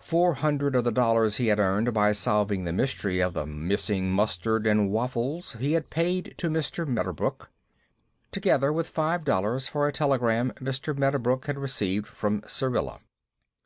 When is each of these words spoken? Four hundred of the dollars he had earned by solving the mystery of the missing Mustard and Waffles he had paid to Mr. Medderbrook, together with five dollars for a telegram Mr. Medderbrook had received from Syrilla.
Four 0.00 0.32
hundred 0.36 0.74
of 0.74 0.84
the 0.84 0.90
dollars 0.90 1.36
he 1.36 1.48
had 1.48 1.58
earned 1.58 1.92
by 1.92 2.12
solving 2.12 2.64
the 2.64 2.72
mystery 2.72 3.20
of 3.20 3.34
the 3.34 3.44
missing 3.44 4.10
Mustard 4.10 4.66
and 4.66 4.88
Waffles 4.88 5.52
he 5.60 5.72
had 5.72 5.90
paid 5.90 6.34
to 6.38 6.48
Mr. 6.48 6.86
Medderbrook, 6.86 7.50
together 8.32 8.72
with 8.72 8.88
five 8.88 9.24
dollars 9.24 9.68
for 9.68 9.86
a 9.86 9.92
telegram 9.92 10.52
Mr. 10.62 10.96
Medderbrook 10.96 11.44
had 11.44 11.58
received 11.58 12.06
from 12.06 12.42
Syrilla. 12.46 13.00